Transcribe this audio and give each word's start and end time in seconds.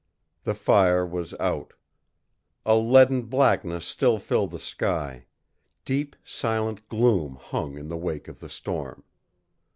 The 0.45 0.55
fire 0.55 1.05
was 1.05 1.35
out. 1.39 1.73
A 2.65 2.75
leaden 2.75 3.25
blackness 3.27 3.85
still 3.85 4.17
filled 4.17 4.49
the 4.49 4.57
sky; 4.57 5.27
deep, 5.85 6.15
silent 6.25 6.89
gloom 6.89 7.35
hung 7.35 7.77
in 7.77 7.87
the 7.87 7.97
wake 7.97 8.27
of 8.27 8.39
the 8.39 8.49
storm. 8.49 9.03